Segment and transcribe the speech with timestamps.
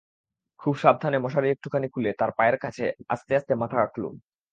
[0.59, 4.13] খুব সাবধানে মশারি একটুখানি খুলে তাঁর পায়ের কাছে আস্তে আস্তে মাথা রাখলুম।